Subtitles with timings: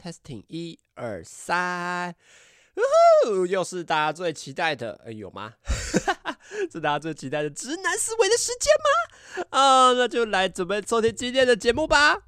[0.00, 2.14] Testing 一二三，
[2.74, 2.80] 呜
[3.28, 5.52] 呼又是大家最期待的，呃、有吗？
[6.72, 9.46] 是大家最期待的直男思维的时间吗？
[9.50, 12.22] 啊，那就来准备收听今天的节目吧。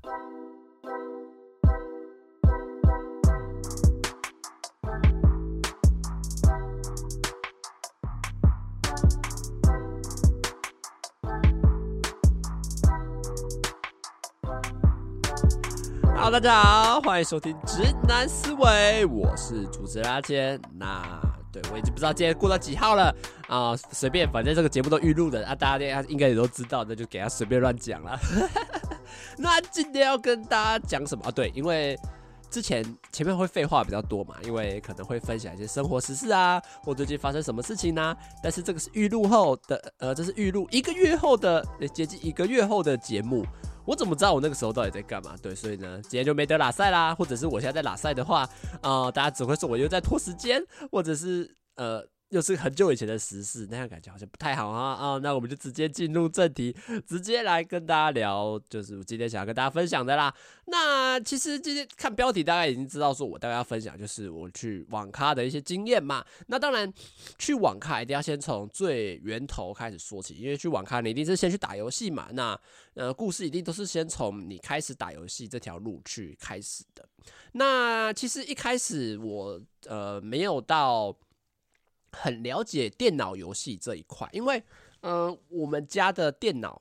[16.32, 20.58] 大家好，欢迎收听直男思维，我是主持人阿坚。
[20.78, 21.20] 那
[21.52, 23.14] 对我已经不知道今天过到几号了
[23.48, 28.18] 啊，随便，反正这个节目都预录的啊，大家应该也都知道，那就给他随便乱讲了。
[29.36, 31.30] 那今天要跟大家讲什么啊？
[31.30, 31.94] 对，因为
[32.48, 38.16] 之前前面会废话比较多嘛，因为可能会分享一些生活时事啊，或最近发生什么事情呢、啊？
[38.42, 43.44] 但是这个是预录后的，呃，这是预录一个月后的，接近一个月后的节目。
[43.84, 45.34] 我怎么知道我那个时候到底在干嘛？
[45.42, 48.42] 对，所以呢，今天就没得拉赛啦，或者是我现在在拉赛的话，
[48.80, 52.06] 啊、呃，大家只会说我又在拖时间，或者是呃。
[52.32, 55.18] 又是很久以前的时事，那样感觉好像不太好啊啊！
[55.18, 56.74] 那我们就直接进入正题，
[57.06, 60.34] 直接来跟大家聊，就是我今天想要跟大家分享的啦。
[60.64, 66.24] 那其实今天看标题，大概已经知道说我大概要分享就是我去网咖的一些经验嘛。
[66.46, 66.90] 那当然，
[67.36, 72.30] 去网咖一定要先从最源头开始说起，因为去网咖你一定是先去打游戏嘛。
[72.32, 72.58] 那
[72.94, 77.06] 呃，故事一定都是先从你开始打游戏这条路去开始的。
[77.52, 81.14] 那其实一开始我呃没有到。
[82.12, 84.62] 很了解电脑游戏这一块，因为，
[85.00, 86.80] 呃，我们家的电脑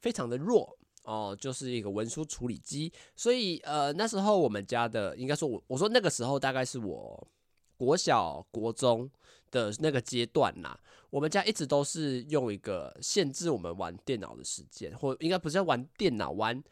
[0.00, 7.26] 非常的弱哦，就是一个文书处理机，所以，呃，那时候我们家的，应该说我，我说那个时候大概是我
[7.76, 9.10] 国小国中
[9.50, 10.78] 的那个阶段啦，
[11.10, 16.62] 我们家一直都是用一个限制我们玩电脑的时间，或应该不是要玩电脑玩。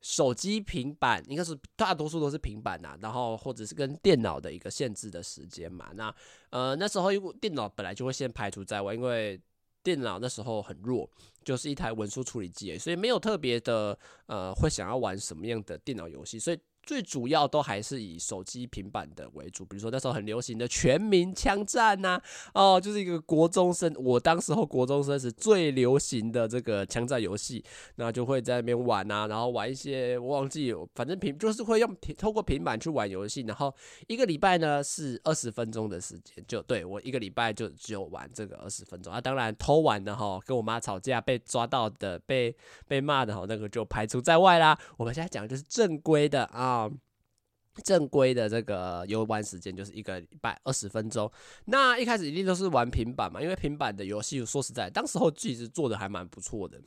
[0.00, 5.90] 手机、平板应该是大多数都是平板呐、然后或者是跟电脑的一个限制的时间嘛。
[5.94, 6.14] 那
[6.50, 9.40] 呃那时候因为电脑本来就会先排除在外，因为
[9.82, 11.10] 电脑那时候很弱，
[11.44, 16.58] 就是一台文书处理机，所以没有特别的呃会想要玩什么样的电脑游戏，所以。
[16.82, 22.20] 最主要都还是以手机、平板的为主，比如说那时候很流行的《全民枪战》呐，
[22.54, 27.62] 哦，就是一个国中生，我当时候国中生是最流行的这个枪战游戏，
[27.96, 33.72] 那就会在那边玩呐，然后玩一些我忘记，反正平就是会用平透过平板去玩游戏，然后
[34.08, 42.56] 一个礼拜呢是二十分钟的时间，就对我一个礼拜就只有玩这个二十分钟啊，当然偷玩的哈，跟我妈吵架被抓到的，被
[42.88, 44.76] 被骂的哈，那个就排除在外啦。
[44.96, 46.69] 我们现在讲的就是正规的啊。
[46.70, 46.90] 啊，
[47.82, 51.30] 正规的这个游玩时间就是一个礼拜二十分钟。
[51.64, 56.80] 那一开始一定都是玩平板嘛，因为平板的游戏说实在，当时候其实做的还蛮不错的。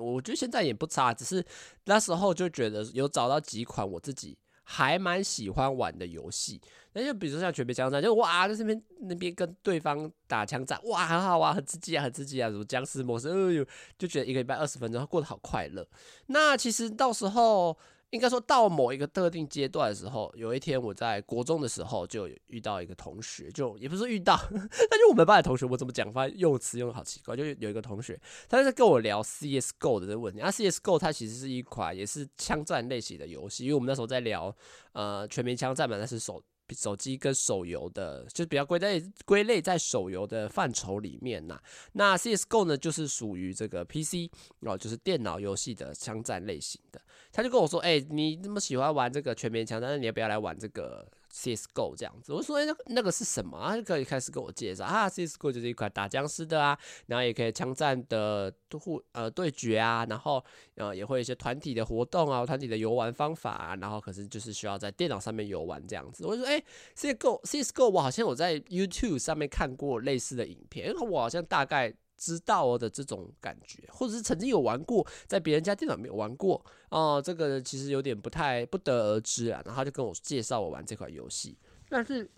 [0.00, 1.44] 我觉得现在也不差，只是
[1.84, 6.60] 那时候就觉得有找到几款我自己还蛮喜欢玩的游戏。
[6.92, 13.66] 那就比如说像《全民枪战》，就哇，在这边那边跟对方打枪战，哇，很好啊，很刺激啊，很刺激啊，什么僵尸模式，哎呦，
[13.98, 15.84] 就觉得一个礼拜二十分钟过得好快乐。
[16.26, 17.76] 那其实到时候。
[18.12, 28.20] 应该说到某一个特定阶段的时候，有一天我在国中的时候就遇到一个同学，就也不是遇到， 但就我们班的同学，我怎么讲话用词用的好奇怪，就有一个同学，
[28.50, 30.40] 他在跟我聊 CSGO 的这个问题。
[30.40, 34.54] 啊，CSGO 它其实是一款也是枪战类型的游戏，因为我们那时候在聊
[34.92, 41.60] 呃全民枪战嘛，那是手手机跟手游的，就比较归在归类在手游的范畴里面呐。
[41.92, 44.30] 那 CSGO 呢，就是属于这个 PC
[44.60, 47.00] 哦，就是电脑游戏的枪战类型的。
[47.30, 60.44] 他就跟我说：“哎、你那么喜欢玩这个全民枪，但是你要不要来玩这个 CSGO 这样子？”我说：“哎、那那个是什么？”他就可以开始跟我介绍啊，CSGO 就是一款打僵尸的啊，然后也可以枪战的互呃对决啊，然后
[60.76, 66.26] 呃也会一些团体的活动啊，团体的游玩方法啊，然后可是就是需要在电脑上面游玩这样子。
[66.26, 66.64] 我就说：“哎、欸
[66.96, 79.60] ，CSGO CSGO 我好像有在 YouTube 上面看过类似的影片，我好像大概。”知道的这种感觉，或者是曾经有玩过，在别人家电脑没有玩过哦，这个其实有点不太不得而知啊。
[79.64, 81.58] 然后他就跟我介绍我玩这款游戏，
[81.88, 82.30] 但是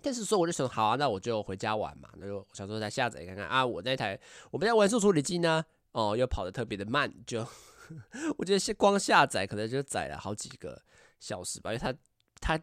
[0.00, 2.08] 但是说我就想好啊，那我就回家玩嘛。
[2.18, 3.66] 那就想说再下载看看啊。
[3.66, 4.16] 我那台
[4.52, 7.44] 我们家文书处理机呢，哦，又跑得特别的慢，就
[8.38, 10.80] 我觉得光下载可能就载了好几个
[11.18, 11.92] 小时吧，因为它
[12.40, 12.62] 它。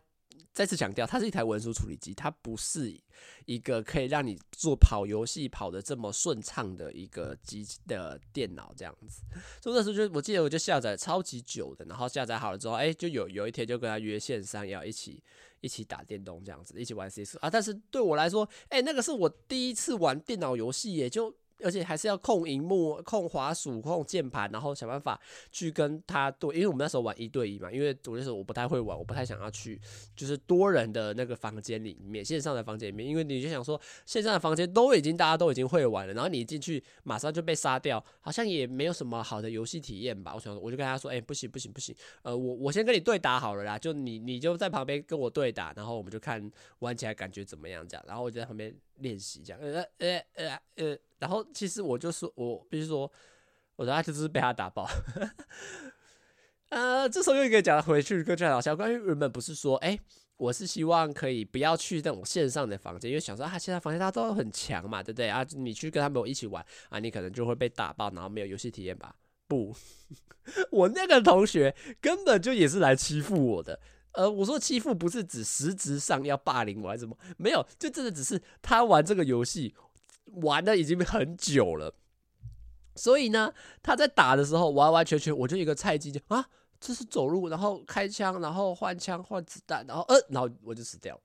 [0.58, 3.00] 再次强调，它是一台文书处理机，它不是
[3.46, 9.22] 一个可以让你做跑游戏跑得这么顺畅的一个机的电脑这样子。
[9.62, 15.24] 所以那时候就我记得我就下载超级久的，然后下载好了之后，哎、就有有一天就跟他约线上要一起
[15.62, 17.52] 一起打电动这样子，一起玩 CS 啊。
[17.52, 21.32] 但是对我来说，哎、那个是我第一次玩电脑游戏也，就
[21.64, 25.20] 而且还是要控荧幕、控滑鼠、控键盘，然后想办法
[25.52, 26.56] 去跟他对。
[26.56, 29.80] 因为我们那时候玩一对一嘛，因为我那时候我不太会玩，我不太想要去
[30.16, 40.34] 就是多人的那个房间里面，线上的房间里面，因为你就想说线上的房间都已经大家都已经会玩了，然后你进去马上就被杀掉，好像也没有什么好的游戏体验吧。
[40.36, 53.12] 我想，我就跟他说，哎、不行不行不行，呃，我我先跟你对打好了啦，就你你就在旁边跟我对打，然后我们就看玩起来感觉怎么样这样，然后我就在旁边练习这样，呃呃呃呃，然后其实我就说，我必须说，
[53.76, 54.88] 我的爱就是被他打爆。
[56.70, 59.98] 呃，这时候又一个讲回去，跟这老肖关于原本不是说，哎、
[60.36, 65.46] 我是希望可以不要去那种线上的房间，因为想说啊，现在房间大家都很强嘛，对不对啊？
[65.56, 69.16] 你去跟他们一起玩啊，你可能就会被打爆，然后没有游戏体验吧？
[69.48, 69.74] 不，
[70.72, 73.80] 我那个同学根本就也是来欺负我的。
[74.18, 79.76] 呃，我说欺负不是指实质上要霸凌我还是什么，没有，就真的只是他玩这个游戏
[80.42, 81.94] 玩的已经很久了，
[82.96, 83.54] 所以呢，
[83.84, 86.50] 他在打的时候完完全全我就一个菜鸡就啊，
[86.80, 91.22] 这是走路，然后开枪，然后换枪换子弹，然后呃，然后我就死掉了。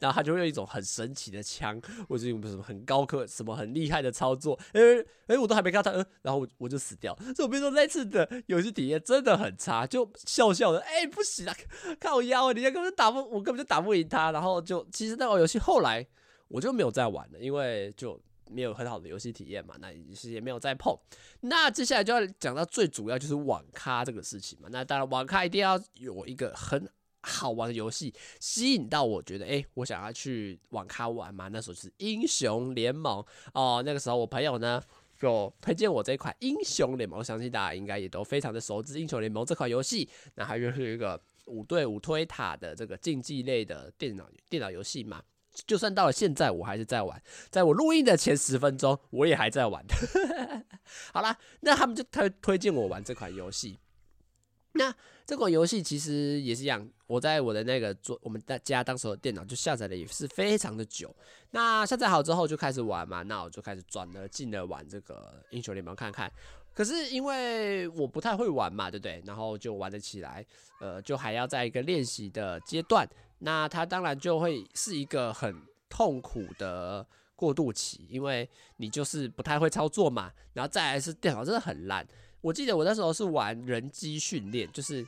[0.00, 7.16] 然后他就会用一种很神奇的枪，或者用什么很高科、什么很厉害的操作，哎、欸、哎，我都还没看到他，呃，然后我我就死掉。
[7.34, 11.56] 所以我跟你说，那次的游戏体验真的很差，就笑笑的，哎、不行啊，
[11.98, 14.30] 靠腰啊，你根本打不，我根本就打不赢他。
[14.30, 16.06] 然后就其实那个游戏后来
[16.48, 18.20] 我就没有再玩了，因为就
[18.50, 20.96] 没有很好的游戏体验嘛，那也是也没有再碰。
[21.40, 24.68] 那接下来就要讲到最主要就是网咖这个事情嘛。
[24.70, 26.88] 那当然，网咖一定要有一个很。
[27.26, 31.48] 好玩的游戏吸引到我，觉得哎、我想要去网咖玩嘛。
[31.48, 34.80] 那时候是英雄联盟哦，那个时候我朋友呢
[35.18, 40.08] 就推荐我这一款英雄联盟，相信大家应该也都非常的熟知英雄联盟这款游戏。
[40.36, 45.22] 那它就是一个五对五推塔的这个竞技类的电脑电脑游戏嘛。
[45.66, 47.22] 就算到了现在，我还是在玩。
[47.48, 49.82] 在我录音的前十分钟，我也还在玩。
[51.14, 53.78] 好啦，那他们就推推荐我玩这款游戏。
[54.72, 54.94] 那
[55.24, 61.14] 这款游戏其实也是一样，我在我的那个桌，我们在家当时的电脑就下载了，也是非常的久。
[61.50, 66.30] 那下载好之后就开始玩嘛，那我就开始转了进了玩这个英雄联盟看看。
[66.74, 69.22] 可是因为我不太会玩嘛，对不对？
[69.24, 70.44] 然后就玩得起来，
[70.80, 73.08] 呃，就还要在一个练习的阶段。
[73.38, 82.06] 那它当然就会是一个很痛苦的过渡期，因为你就是不太会操作嘛，然后再来是电脑真的很烂。
[82.42, 85.06] 我记得我那时候是玩人机训练，就是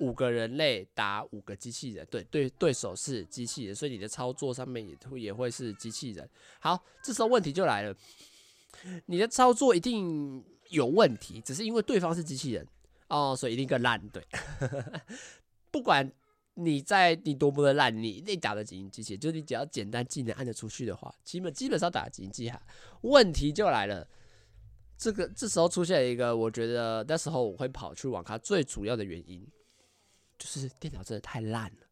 [0.00, 6.28] 五个人类打五个机器人，对对，对手是机器人，所以你的操作上面也会也会是机器人。
[6.60, 7.94] 好，这时候问题就来了，
[9.06, 12.66] 你的操作一定有问题，只是因为对方是机器人
[13.08, 14.00] 哦，所以一定更烂。
[14.10, 14.24] 对，
[15.70, 16.10] 不管
[16.54, 22.60] 你在你多么的烂，你一定打得赢机器人，就是你只要简单技能按得出去的话，基本基本上打得进机哈。
[23.02, 24.06] 问题就来了。
[25.00, 29.46] 这个这时候出现一个，我觉得那时候我会跑去网咖最主要的原因，
[30.38, 31.86] 就是电脑真的太烂了，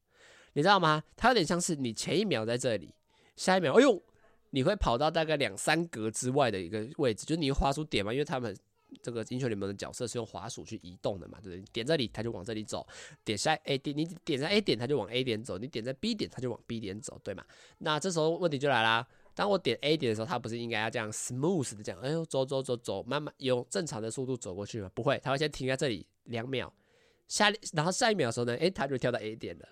[0.52, 1.02] 你知道吗？
[1.16, 2.94] 它有点像是你前一秒在这里，
[3.36, 4.02] 下一秒，哎呦，
[4.50, 8.56] 你会跑到大概两三格之外的一个位置，就是你滑鼠点嘛，因为他们
[9.02, 11.64] 这个英雄联盟的角色是用滑鼠去移动的嘛，对不对？
[11.72, 12.86] 点这里，它就往这里走；
[13.24, 17.44] 点下 A 点，你点在 A 点，它就往 A 点走；你点在 B 点，它就往 B 点走，对吗？
[17.78, 19.06] 那这时候问题就来啦。
[19.34, 24.90] 当我点 A 点的时候，它不是应该要这样 smooth 的这样，哎呦，走走走走，慢慢用正常的速度走过去吗？
[24.94, 26.72] 不会，它会先停在这里两秒，
[27.28, 29.68] 下然后下一秒的时候呢，哎，它就跳到 A 点了。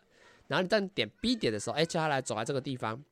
[0.49, 3.03] 然后你当点 B 点的时候，哎，接下来走在这个地方，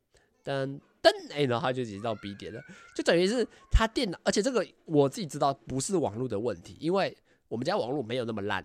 [0.44, 2.62] 噔噔，哎，然后它就已经到 B 点了，
[2.94, 7.16] 就等于是它电脑，而且这个我自己知道不是网络的问题，因为
[7.48, 8.64] 我们家网络没有那么烂，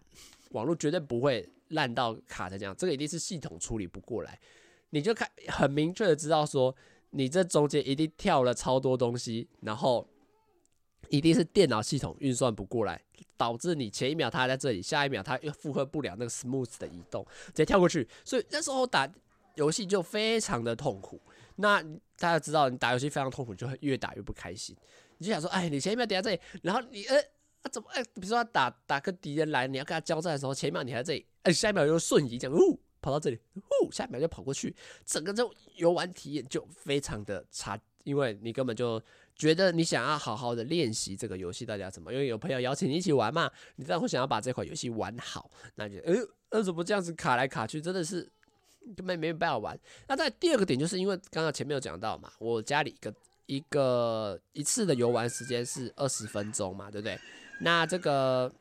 [0.51, 4.39] 网络绝对不会烂到卡成这样，这个一定是系统处理不过来。
[4.89, 6.75] 你就看很明确的知道说。
[7.11, 10.05] 你这中间一定跳了超多东西，然后
[11.09, 13.01] 一定是电脑系统运算不过来，
[13.37, 18.07] 导致你前一秒它还在这里，下一秒它又负荷不了那个 smooth 的移动，直接跳过去。
[18.25, 19.09] 所以那时候打
[19.55, 21.21] 游戏就非常的痛苦。
[21.55, 21.81] 那
[22.17, 24.75] 大家知道，你打游戏非常痛苦，就会越打越不开心。
[25.17, 27.17] 你就想说，哎，你前一秒点在这里，然后你呃
[27.61, 32.79] 啊怎么哎，比如说打打个敌人来，你要跟他交战的时候，前一秒你还在这里，哎，下一秒又瞬移这样，呜。
[32.99, 34.75] 跑到这里，呜，下一秒就跑过去，
[35.05, 39.01] 整个这种游玩体验就非常的差，因为你根本就
[39.37, 46.13] 觉得你想要好好的练习这个游戏到底要怎么，因为有朋友邀请你一起玩嘛，你当然会想要把这款游戏玩好，那就，哎，
[46.51, 48.27] 那怎么这样子卡来卡去，真的是
[48.95, 49.79] 根本没办法玩。
[50.07, 53.13] 那在第二个点，就是因为刚刚前面有讲到嘛，我家里一个
[53.45, 57.19] 一个一次的游玩时间是二十分钟嘛，对不对？
[57.61, 58.51] 那这个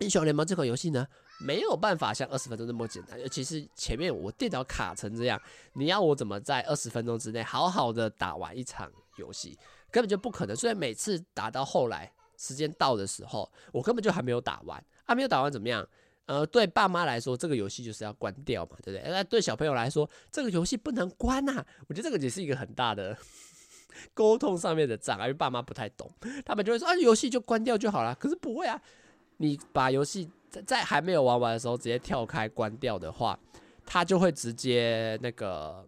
[0.00, 1.06] 英雄联盟这款游戏呢？
[1.40, 5.38] 没有办法像二十分钟那么简单，尤其是前面我电脑卡成这样，
[5.72, 9.58] 你要我怎么在二十分钟之内好好的打完一场游戏？
[9.94, 10.56] 根本就不可能。
[10.56, 15.86] 所以每次打到后来时间到的时候，我根本就还没有打完啊，没有打完怎么样？
[16.26, 19.08] 呃，对爸妈来说，这个游戏就是要关掉嘛，对不对？
[19.08, 21.64] 那对小朋友来说，这个游戏不能关啊。
[21.86, 23.16] 我觉得这个也是一个很大的
[24.14, 26.10] 沟通上面的障碍，因为爸妈不太懂，
[26.44, 28.12] 他们就会说啊，游戏就关掉就好了。
[28.16, 28.80] 可是不会啊，
[29.36, 33.38] 你把游戏在在还没有玩完的时候直接跳开关掉的话，
[33.86, 35.86] 他就会直接那个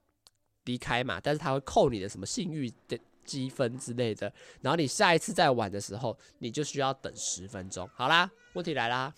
[0.67, 1.19] 离开嘛。
[1.21, 7.88] 但是他会扣你的什么信誉的积分之类的，然后你下一次再玩的时候，你就需要等十分钟。
[7.95, 9.12] 好啦，问题来啦。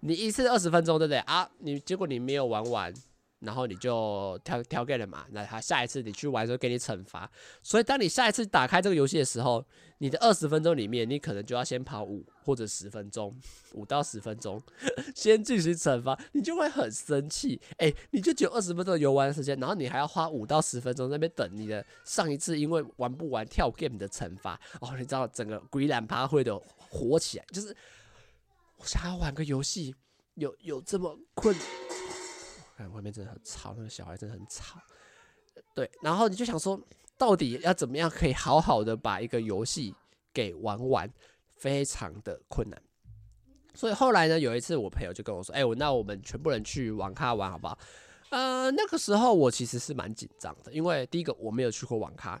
[0.00, 1.48] 你一次二十分钟，对不对啊？
[1.58, 2.92] 你结果你没有玩完，
[3.40, 5.26] 然后你就跳跳 game 了嘛？
[5.30, 7.30] 那他下一次你去玩的时候给你惩罚。
[7.62, 9.64] 所以当你下一次打开这个游戏的时候，
[9.98, 13.34] 你的二十分钟里面，你可能就要先跑五或者十分钟，
[13.74, 14.62] 五到十分钟
[15.14, 17.60] 先进行惩罚，你就会很生气。
[17.78, 24.60] 哎，你就只有二十分钟游玩时间，然后你还要花五到十分钟在那边等你的上一次因为玩不完跳 game 的惩罚。
[24.80, 27.76] 哦，你知道整个鬼脸趴会的火起来，就是。
[28.80, 29.92] 我想要玩个游戏，
[30.34, 31.52] 有有这么困？
[32.78, 34.80] 看外面真的很吵，那个小孩真的很吵。
[35.74, 36.80] 对，然后你就想说，
[37.16, 39.92] 到底要怎么样可以好好的把一个游戏
[40.32, 41.10] 给玩完，
[41.56, 42.80] 非常的困难。
[43.74, 47.78] 所以后来呢，有一次我朋友就跟我说：“哎，我那我们全部人去网咖玩好不好？”
[48.30, 52.40] 呃，那个时候我其实是蛮紧张的，因为第一个我没有去过网咖，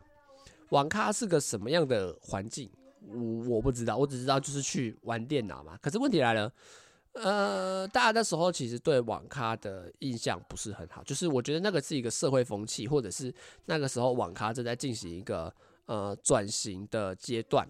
[0.70, 2.70] 网咖是个什么样的环境？
[3.06, 5.78] 我我不知道，我只知道就是去玩电脑嘛。
[5.80, 6.52] 可是问题来了，
[7.14, 13.34] 呃，大家那时候其实对网咖的印象不是很好，就是我觉得那个是一个社会风气，或者是
[13.66, 15.52] 那个时候网咖正在进行一个
[15.86, 17.68] 呃转型的阶段。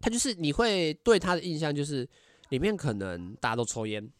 [0.00, 2.08] 它就是你会对它的印象就是
[2.48, 4.10] 里面可能大家都抽烟。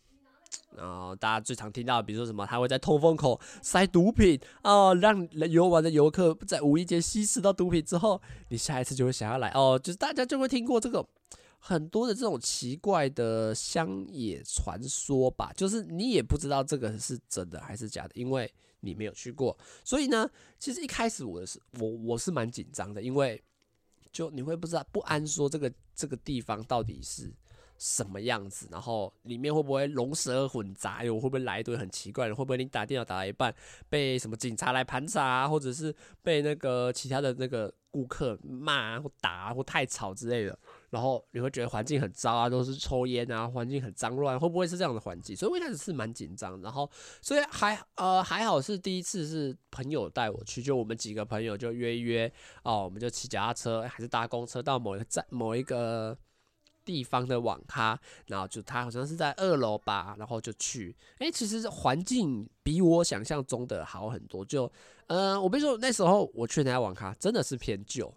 [0.77, 11.05] 然后大家最常听到，比如说什么，他会在通风口塞毒品哦，让游玩的游客在无意间吸食到毒品之后，你下一次就会想要来哦，就是大家就会听过这个
[11.65, 20.29] 很多的这种奇怪的乡野传说吧，就是你也不知道这个是真的还是假的，因为你没有去过，所以呢，
[20.59, 23.41] 其实一开始我是我我是蛮紧张的，因为
[24.11, 27.33] 就你会不知道不安说这个这个地方到底是。
[27.79, 28.69] 什么样子？
[28.71, 31.03] 然后里面会不会龙蛇混杂？
[31.03, 32.35] 又会不会来一堆很奇怪的？
[32.35, 33.53] 会不会你打电脑打到一半
[33.89, 35.49] 被什么警察来盘查？
[35.49, 35.93] 或者是
[36.23, 40.57] 被那个其他的那个顾客骂或打或太吵之类的？
[40.93, 45.35] 然后你会觉得环境很糟啊，都是抽烟啊，环境很脏乱，会不会是这样的环境？
[45.35, 46.61] 所以我一开始是蛮紧张。
[46.61, 46.89] 然后
[47.21, 52.33] 所以还呃还好是第一次是朋友带我去，就我们几个朋友就约一约
[52.63, 56.17] 哦，我们就骑脚踏车还是搭公车到某一个站某一个。
[56.85, 57.97] 地方的网咖，
[58.27, 64.45] 然后就他好像是在二楼吧，然后就去，哎、其实环境比我想象中的好很多。
[64.45, 64.69] 就，
[65.07, 68.13] 呃，我跟你说，那时候我去那家网咖真的是偏旧。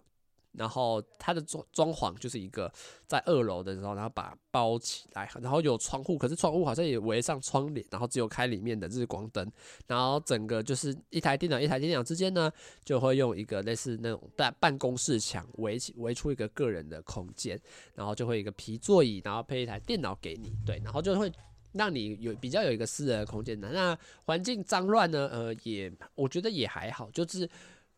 [0.57, 2.71] 然后它的装装潢就是一个
[3.07, 9.50] 在二楼的时候，然后把包起来，然后有窗户，可是窗户好像也围上窗帘，然后只有开里面的日光灯，
[9.88, 12.51] 然后整个就是一台电脑一台电脑之间呢，
[12.83, 17.59] 就会用一个类似那种办办公室墙围起围出一个个人的空间，
[17.93, 21.31] 然后就会一个皮座椅，然后配一台电脑给你，对，然后就会
[21.74, 23.69] 让你有比较有一个私人的空间的。
[23.71, 27.50] 那环境脏乱呢，呃，也我觉得也还好，就是。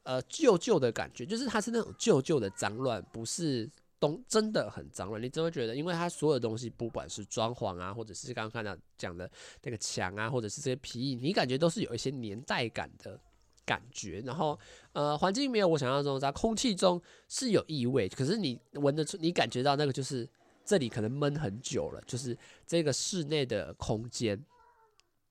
[0.08, 5.22] 呃，旧旧的感觉，就是它是那种旧旧的脏乱，不是东真的很脏乱。
[5.22, 9.30] 你真会觉得，因为它所有东西，不管是装潢啊，或者是刚刚看到讲的
[9.64, 13.20] 那个墙啊，或者是这些皮艺，你感觉都是有一些年代感的
[13.66, 14.24] 感觉。
[14.26, 14.58] 然后，
[14.94, 20.26] 呃，环境没有我想象中，在空气中是有异味，可是你闻得出，你感觉到那个就是
[20.64, 24.42] 这里可能闷很久了，就是这个室内的空间。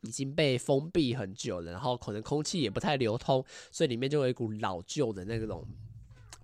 [0.07, 5.67] 已经被封闭很久了，然后可能空气也不太流通，所以里面就有一股老旧的那种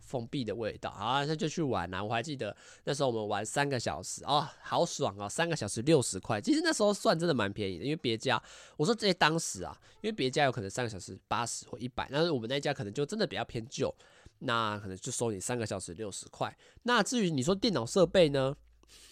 [0.01, 0.91] 封闭的味道。
[0.91, 2.03] 好，那就去玩啊！
[2.03, 2.55] 我还记得
[2.85, 5.29] 那时候我们玩三个小时哦，好爽哦！
[5.29, 8.43] 三个小时六十块，其实那时候算真的蛮便宜的，因为别家
[8.77, 13.95] 我说这些当时啊，因为别家有可能三个小时八十或一百，但是我们那家可能就真的比较偏旧，
[14.41, 16.55] 那可能就收你三个小时六十块。
[16.83, 18.55] 那至于你说电脑设备呢？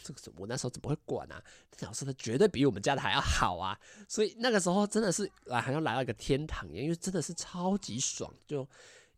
[0.03, 1.43] 这个我那时候怎么会管啊？
[1.77, 3.79] 电脑设备绝对比我们家的还要好啊！
[4.07, 8.67] 所以那个时候真的是来好像来到一个天堂一样，因为真的是超级爽，就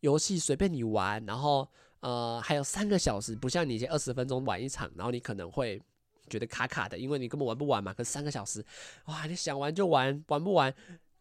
[0.01, 1.69] 游戏随便你玩，然后
[2.01, 5.81] 呃还有三个小时，不像你以前二十分钟玩一场，然后你可能会
[6.29, 7.93] 觉得卡卡的，因为你根本玩不完嘛。
[7.93, 8.65] 可是三个小时，
[9.07, 10.73] 哇，你想玩就玩，玩不完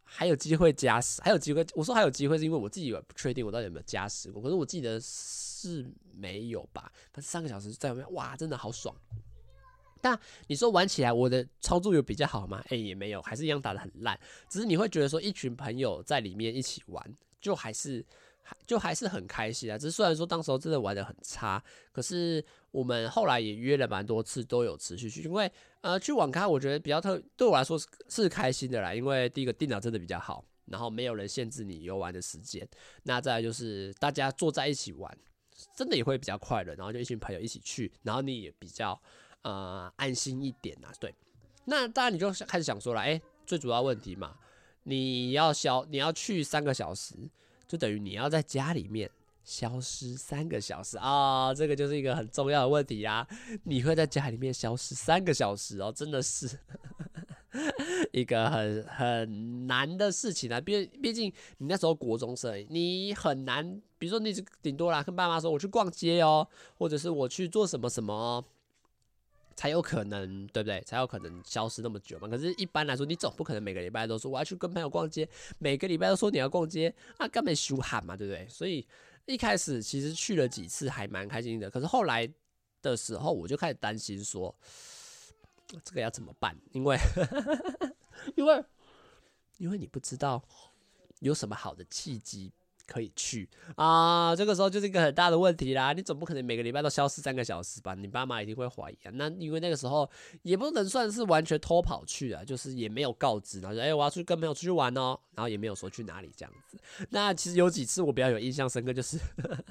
[0.03, 1.65] 还有机会加时，还有机会。
[1.73, 6.91] 我说还有机会是因为我自己也不确定我到底有没有加时过，可是我记得是没有吧？
[7.11, 8.95] 但是三个小时在外面，哇，真的好爽。
[10.01, 12.63] 但你说玩起来我的操作有比较好吗？
[12.69, 14.19] 哎、也没有，还是一样打得很烂。
[14.49, 18.05] 只是你会觉得说一群朋友在里面一起玩，就还是
[18.41, 19.77] 还就还是很开心啊。
[19.77, 25.21] 只是虽然说当时候真的玩得很差，可是我们后来也约了蛮多次，都有持续去。
[25.23, 28.93] 因为呃，去网咖我觉得比较特，对我来说是是开心的啦。
[28.93, 32.67] 因为第一个电脑真的比较好，然后没有人限制你游玩的时间。
[33.03, 35.17] 那再来就是大家坐在一起玩，
[35.75, 36.73] 真的也会比较快乐。
[36.75, 38.99] 然后就一群朋友一起去，然后你也比较
[39.41, 40.91] 呃安心一点啊。
[40.99, 41.13] 对，
[41.65, 44.35] 那当然你就开始想说了，哎，最主要问题嘛。
[44.83, 47.13] 你要消，你要去三个小时，
[47.67, 49.07] 就等于你要在家里面
[49.43, 53.27] 消失三个小时啊、这个就是一个很重要的问题啊！
[53.65, 56.49] 你会在家里面消失三个小时哦，真的是
[58.11, 60.59] 一个很很难的事情啊！
[60.59, 64.33] 毕毕竟你那时候国中生，你很难，比如说你
[64.63, 66.47] 顶多啦，跟爸妈说我去逛街哦，
[66.79, 68.43] 或者是我去做什么什么。
[69.55, 70.81] 才有可能，对不对？
[70.81, 72.27] 才有可能消失那么久嘛。
[72.27, 75.27] 可是，一般来说，你总不可能每个礼拜都说我要去跟朋友逛街，
[75.59, 78.47] 每个礼拜都说你要逛街，啊，根本羞喊嘛，对不对？
[78.47, 78.87] 所以
[79.25, 81.69] 一开始其实去了几次还蛮开心的。
[81.69, 82.27] 可是后来
[82.81, 84.53] 的时候，我就开始担心说，
[85.83, 86.57] 这个要怎么办？
[86.71, 86.97] 因为，
[88.35, 88.63] 因为，
[89.57, 90.43] 因为你不知道
[91.19, 92.51] 有什么好的契机。
[92.91, 95.93] 可以去啊，这个时候就是一个很大的问题啦。
[95.93, 97.93] 你总不可能每个礼拜都消失三个小时吧？
[97.93, 99.11] 你爸妈一定会怀疑啊。
[99.13, 100.09] 那因为那个时候
[100.41, 106.77] 也不能算是完全偷跑去啊，就是也没有告知，然后说哎，我要去跟朋友出去玩哦，然后也没有说去哪里这样子。
[107.11, 109.17] 那其实有几次我比较有印象深刻，就是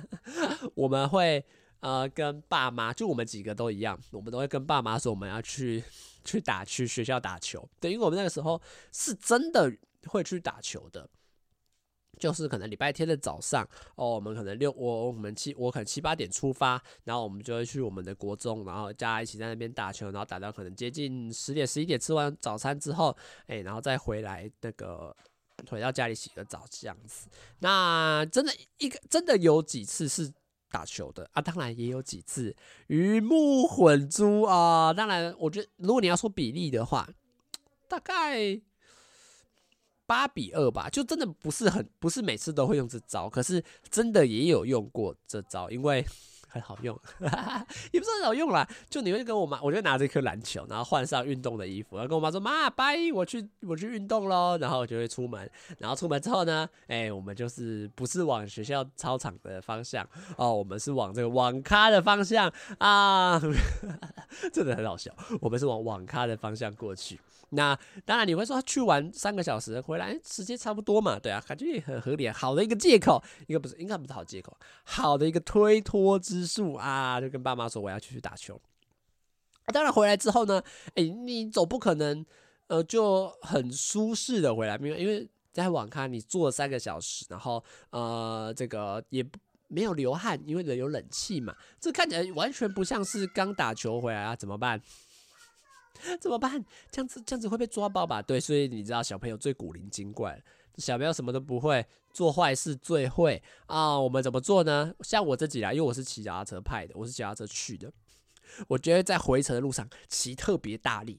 [0.75, 1.45] 我们会
[1.81, 5.85] 呃跟爸妈，就我们几个都一样，我们都会跟爸妈说我们要去
[6.25, 7.69] 去打去学校打球。
[7.79, 8.59] 对，因为我们那个时候
[8.93, 9.71] 是真的
[10.07, 11.07] 会去打球的。
[12.21, 25.17] 就是可能礼拜天的早上哦，我们可能六我我们七我可能七八点出发，然后我们就会去我们的国中，然后大家一起在那边打球，然后打到可能接近十点十一点，吃完早餐之后，哎，然后再回来那个
[25.71, 27.27] 回到家里洗个澡这样子。
[27.61, 30.31] 那真的一个真的有几次是
[30.71, 32.55] 打球的啊，当然也有几次
[32.89, 34.93] 鱼目混珠啊。
[34.93, 37.09] 当然，我觉得如果你要说比例的话，
[37.89, 38.61] 大概。
[40.11, 46.05] 八比二吧，就真的不是很，不是每次都会用这招，可是真的也有用过这招，因为
[46.49, 46.99] 很好用，
[47.93, 48.69] 也不是很好用啦。
[48.89, 60.05] 就你会跟我妈，我就拿着一颗篮球，然后换上运动的衣服，然后跟我妈说：“妈，拜，我去，我去运动喽。”然后我就会出门，然后出门之后呢，哎、我们就是不是往学校操场的方向
[60.37, 63.41] 哦，我们是往这个网咖的方向啊，
[64.53, 67.21] 真的很好笑，我们是往网咖的方向过去。
[67.51, 71.19] 那当然，你会说去玩三个小时回来时间差不多嘛？
[71.19, 78.61] 对啊，感觉也很合理，好的一个借口，应该不是应该不是好借口，好的一个推脱之术啊，就跟爸妈说我要去去打球。
[79.73, 80.63] 当然回来之后呢，
[80.95, 82.25] 哎，你总不可能
[82.69, 89.25] 呃就很舒适的回来，因为因为在网咖你坐三个小时，然后呃这个也
[89.67, 94.81] 没有流汗，因为有冷气嘛，这看起来完全不像是刚打球回来啊，怎么办？
[96.21, 96.65] 怎么办？
[96.91, 98.21] 这样子这样子会被抓包吧？
[98.23, 100.43] 对，所以你知道小朋友最古灵精怪，
[100.77, 103.99] 小朋友什么都不会，做坏事最会啊！
[103.99, 104.95] 我们怎么做呢？
[105.01, 107.93] 像我自己啊，因为我是骑脚踏车派的，我是脚踏车去的，
[108.69, 111.19] 我觉得在回程的路上骑特别大力，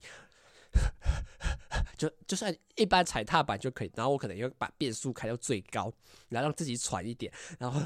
[1.98, 5.94] 就就算一般踩踏板就可以，然后我可能要把变速开到最高，
[6.30, 7.82] 然后让自己喘一点，然后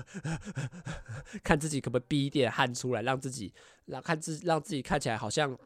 [1.43, 3.53] 看自己可不可以逼一点汗出来，让自己
[3.86, 5.58] 让看自让自己看起来好像。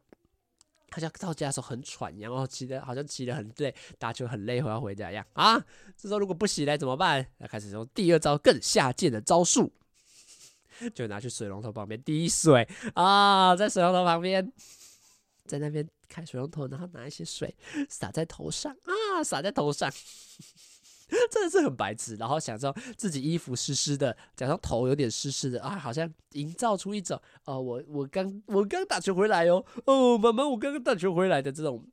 [0.91, 5.60] 好像到家的时候很喘，然后骑的好像骑得很累，打球很累，回要回家一样啊。
[5.97, 7.25] 这时候如果不洗来怎么办？
[7.39, 9.71] 要开始用第二招更下贱的招数，
[10.93, 14.52] 就拿去水龙头旁边滴水啊，在水龙头旁边，
[15.45, 17.56] 在那边开水龙头，然后拿一些水
[17.89, 19.91] 洒在头上啊，洒在头上。
[21.31, 31.85] 真的是很白痴，然后想说自己衣服湿湿的，假装头有点湿湿的啊，好像营造出一种哦、呃，我我刚我刚打球回来哦，哦，妈妈，我刚刚打球回来的这种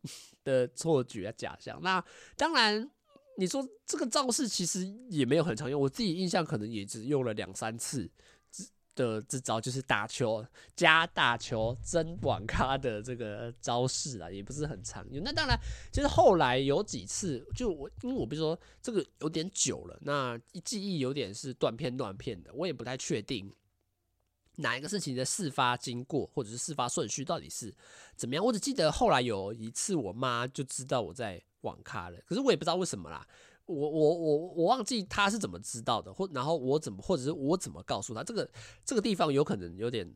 [0.45, 1.81] 的错觉啊假象。
[1.83, 2.03] 那
[2.37, 2.91] 当然，
[3.39, 8.11] 你说这个招式其实也没有很常用，我自己印象可能也只用了两三次。
[8.97, 15.23] 的这招就是打球加打球真网咖的这个招式啊，也不是很常用。
[15.23, 15.57] 那当然，
[15.93, 23.55] 就是后来有几次，就我因为我比如说这个有点久了，那记忆有点是断片断片的，我也不太确定
[24.57, 27.73] 哪一个事情的事发经过或者是事发顺序到底是
[28.17, 28.43] 怎么样。
[28.43, 33.27] 我只记得后来有一次，我妈就知道我在网咖了，可是我也不知道为什么啦。
[33.67, 38.49] 我我我我忘记他是怎么知道的，或然后我怎么或者是我怎么告诉他这个
[38.85, 40.09] 这个地方有可能有点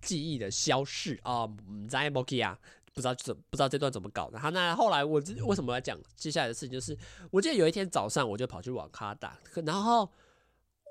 [0.00, 1.48] 记忆的消逝啊，
[1.88, 2.58] 在 m o k 啊，
[2.92, 4.38] 不知道怎不知道这段怎么搞的。
[4.38, 6.72] 好，那后来我为什么要讲接下来的事情？
[6.72, 6.98] 就是
[7.30, 10.10] 我记得有一天早上我就跑去网咖打，然后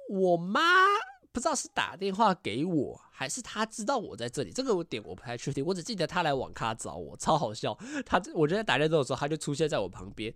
[0.10, 0.62] 我妈
[1.34, 5.66] 不知道是打电话给我，还是她知道我在这里，这个点我不太确定。
[5.66, 7.78] 我只记得她来网咖找我，超好笑。
[8.06, 10.34] 她我觉得打电话的时候，她就出现在我旁边。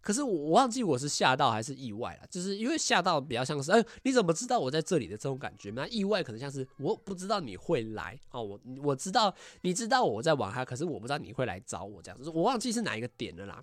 [0.00, 5.70] 可是我忘记我是吓到还是意外了，就是因为吓到比较像是，哎，你怎么知道我在这里的这种感觉？
[5.72, 13.62] 那意外可能像是我不知道你会来哦，我我知道你知道我在玩他，可是我不知道你会来找我这样子，我忘记是哪一个点了啦。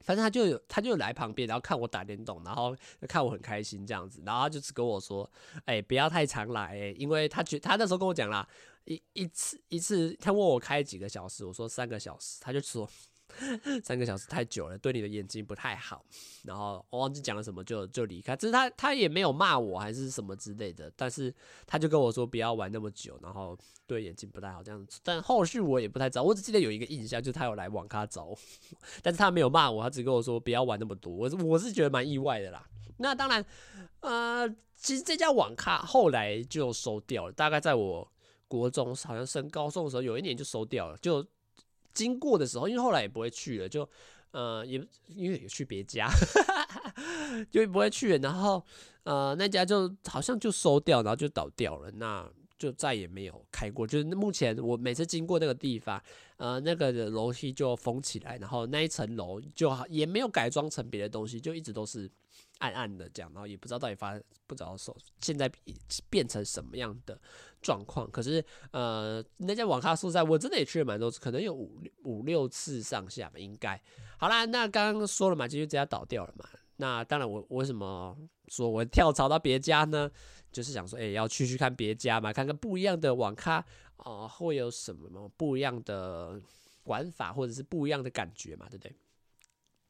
[0.00, 2.74] 反正他就有他就来旁边，然后看我打电动，然后
[3.08, 5.30] 看我很开心这样子，然后他就只跟我说，
[5.64, 8.46] 哎，不要太常来，因为他觉他那时候跟我讲啦，
[8.86, 12.88] 一一次一次他问我开几个小时，我说三个小时，他就说。
[13.84, 16.04] 三个小时太久了，对你的眼睛不太好。
[16.44, 18.34] 然后我忘记讲了什么就，就离开。
[18.36, 21.34] 只是他他也没有骂我还是什么之类的，但是
[21.66, 25.00] 他就跟我说不要玩那么久，然后对眼睛不太好这样子。
[25.02, 28.38] 但后续我也不太知道，我只记得有一个印象，就是他有来网咖找我，
[29.02, 31.12] 但是他没有骂我，他只跟我说不要玩那么多。
[31.12, 32.66] 我我是觉得蛮意外的啦。
[32.98, 33.44] 那当然，
[34.00, 38.10] 呃，其实这家网咖后来就收掉了，大概在我
[38.48, 41.26] 国中好像升高中的时候，有一年就收掉了，就。
[41.92, 43.88] 经过的时候，因为后来也不会去了，就
[44.32, 46.08] 呃也因为也去别家，
[47.50, 48.18] 就不会去了。
[48.18, 48.64] 然后
[49.04, 53.86] 呃那家就好像就收掉，然后就倒掉了，那就再也没有开过。
[53.86, 56.02] 就是目前我每次经过那个地方，
[56.36, 62.10] 呃那个楼梯就封起来，然后那一层楼就也没有改装成别的东西，就一直都是。
[62.60, 65.50] 暗暗的这样，然后也不知道到底发不知道说现在
[66.08, 67.20] 变成什么样的
[67.60, 68.10] 状况。
[68.10, 73.78] 可是呃，那家网咖宿舍，我真的也去了蛮多次，可能有五五六次上下吧，应该。
[74.18, 76.44] 好啦，那刚刚说了嘛，就这家倒掉了嘛。
[76.76, 78.16] 那当然我，我为什么
[78.48, 80.10] 说我跳槽到别家呢？
[80.50, 83.64] 就是想说，哎、要去去看别家嘛，看看不一样的网咖
[83.98, 86.40] 哦、会有什么不一样的
[86.84, 88.96] 玩法，或者是不一样的感觉嘛，对不对？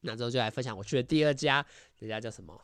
[0.01, 2.59] 那之后就来分享我去的第二家，这家叫什么？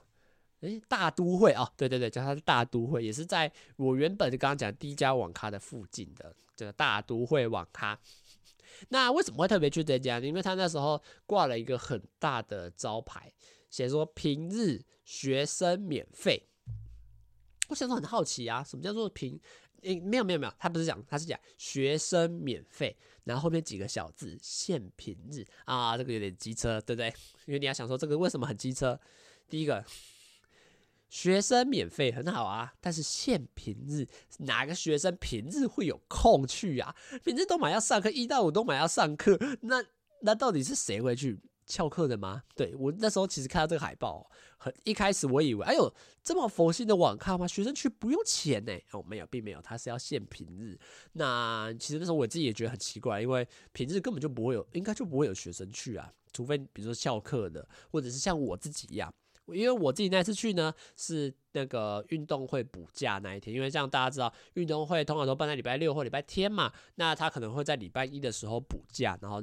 [0.61, 7.99] 诶、大都会哦，对对对，叫它大都会，也是在我原本就刚刚讲第一家网咖的附近的这个大都会网咖。
[8.89, 10.19] 那为什么会特别去这家？
[10.19, 13.31] 因为他那时候挂了一个很大的招牌，
[13.69, 16.47] 写说平日学生免费。
[17.69, 19.39] 我想说很好奇啊，什么叫做平？
[19.81, 27.13] 诶、没有没有没有，他不是讲，他是讲学生免费，然后后面几个小字限平日啊，这个有点机车，对不对？
[27.45, 28.99] 因为你要想说这个为什么很机车？
[29.49, 29.83] 第一个。
[31.09, 34.05] 学生免费很好啊，但是限平日，
[34.39, 36.93] 哪个学生平日会有空去啊？
[37.23, 39.81] 平日都买要上课，一到五都买要上课，那
[40.23, 42.41] 那到底是谁会去翘课的吗？
[42.55, 44.27] 对，我那时候其实看到这个海报，
[44.57, 47.45] 很一开始我以为，哎呦，这么佛心的网咖吗？
[47.47, 48.71] 学生去不用钱呢？
[48.93, 50.79] 哦，没有，并没有，他是要限平日。
[51.11, 59.13] 那其实那时候我自己也觉得很奇怪，因为平日根本就不会有，应该就不会有学生去啊，除非比如说翘课的，或者是像我自己一样。
[59.53, 69.41] 因为我自己那次去呢，是那个运动会补假那一天，因为像大家知道，运动会通常都办在礼拜六或礼拜天嘛，那他可能会在礼拜一的时候补假，然后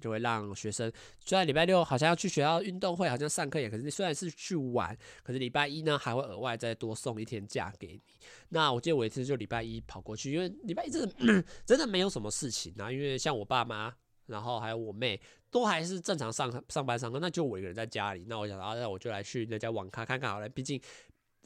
[0.00, 0.90] 就会让学生
[1.24, 8.00] 虽然礼拜六好像要去学校运动会，好像上课也，可是你虽然是去玩，可是礼拜一呢还会额外再多送一天假给你。
[8.50, 13.94] 那我记得我一次就礼拜一跑过去，因为礼拜一真的 真的没有什么事情啊，因为像我爸妈。
[14.28, 15.18] 然后还有我妹
[15.50, 18.26] 都还是正常上上班上课，那就我一个人在家里。
[18.28, 20.46] 那我想啊，那我就来去那家网咖看看好了。
[20.46, 20.78] 毕竟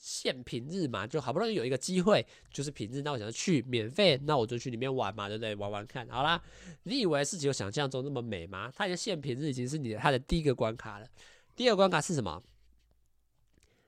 [0.02, 5.54] 限平日嘛，就好不容易有一个机会，就是平日，那我想去免费，那我就去里面玩嘛，对不对？
[5.54, 6.42] 玩玩看好啦。
[6.82, 8.72] 你以为事情有想象中那么美吗？
[8.74, 11.06] 它已经限平日已经是你的它的第一个关卡了。
[11.54, 12.42] 第二个关卡是什么？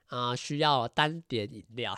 [0.07, 1.93] 啊、需要单点饮料。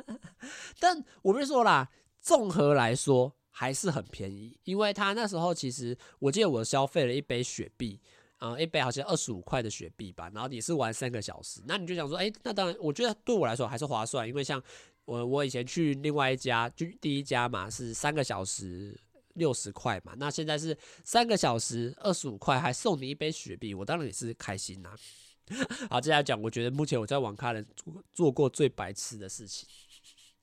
[0.78, 3.34] 但我跟你说啦，综合来说。
[3.54, 8.00] 还是很便宜，因为他那时候其实我记得我消费了一杯雪碧，
[8.42, 11.60] 呃，一杯好像二十五块的雪碧吧，然后你是玩三个小时。
[11.64, 14.60] 那你就想说，哎、那当然，我觉得对我来说还是划算，因为像
[15.04, 18.98] 我我以前去另外一家，就第一家嘛，是三个小时
[19.34, 24.98] 六十块嘛，那现在是三个小时二十五块，还送你一杯雪碧，我当然也是开心呐、啊。
[25.88, 29.68] 好，接下来讲，我觉得目前我在网咖人做做过最白痴的事情。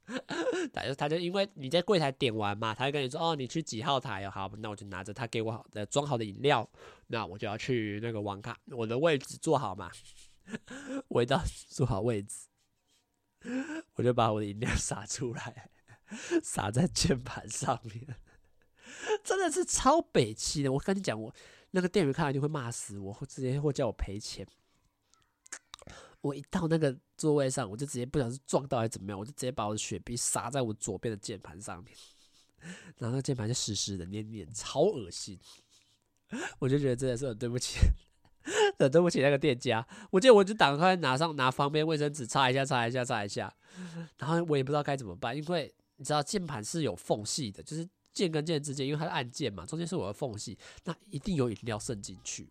[0.73, 6.67] 他就他就因为你在柜台点完嘛，他就跟你说哦，你去几号台哦，好，那我就拿着他给我好的装好的饮料，
[7.12, 9.91] 那我就要去那个网咖，我的位置坐好嘛，
[11.10, 12.48] 我一到坐好位置，
[13.95, 15.72] 我就把我的饮料洒出来，
[16.43, 18.15] 洒在键盘上面，
[19.24, 20.72] 真的是超北气的。
[20.72, 21.34] 我跟你讲，我
[21.72, 24.48] 那个店员看到一定会骂死我，或直接会叫我赔钱。
[26.22, 31.98] 我一到那个座位上，我就直接不小心撞到还是怎么样，我就直接把我的雪碧洒在我左边的键盘上面，
[33.00, 35.39] 然后那键盘就湿湿的黏黏，超恶心。
[36.59, 37.79] 我就觉得真的是很对不起，
[38.77, 39.85] 很对不起那个店家。
[40.11, 43.53] 我记得我就赶快拿上拿方便卫生纸擦一下，擦一下，擦一下。
[44.17, 52.49] 然后我也不知道该怎么办，因为你知道键盘是有缝隙的，就是键跟键之间，因为它是按键嘛，中间是我的缝隙，那一定有饮料渗进去。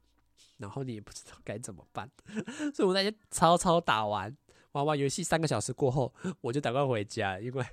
[0.57, 2.11] 然后你也不知道该怎么办，
[2.75, 4.37] 所以我那天超超打完
[4.73, 7.65] 玩完游戏三个小时过后，我就赶快回家，因为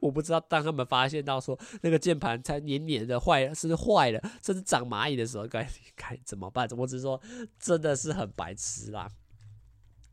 [0.00, 6.68] 我不知道当他们发现到说那个键盘才黏黏的坏了，是坏了，甚至长蚂蚁的时候，该该怎么办？
[6.76, 7.20] 我只是说
[7.58, 9.10] 真的是很白痴啦。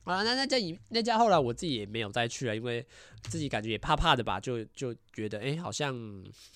[0.04, 2.84] 啊，那那家已那家后来我自己也没有再去了，因为
[3.30, 5.94] 自己感觉也怕怕的吧，就就觉得哎、好像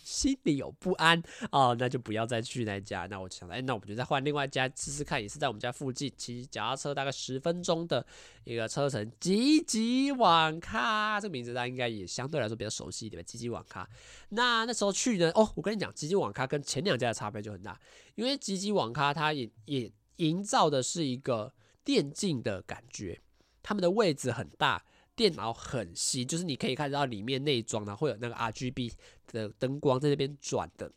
[0.04, 3.06] 心里有不安哦，那就不要再去那家。
[3.06, 8.04] 那我就想，哎、那我们就再换另外一家试试看，也是在我们家附近，骑脚踏车大概十分钟的
[8.46, 13.88] 一个车程，吉吉网咖，这个名字大家应该也相对来说比较熟悉一点吧，吉吉网咖。
[14.30, 17.80] 那那时候去呢，哦，我跟你讲，吉吉网咖跟前两家的差别就很大，
[18.16, 21.54] 因为吉吉网咖它也也营造的是一个
[21.84, 23.22] 电竞的感觉。
[23.68, 28.94] 他们的位置很大，电脑很新，就是你可以看到里面内装呢，会有那个 RGB
[29.32, 30.92] 的灯光在那边转的。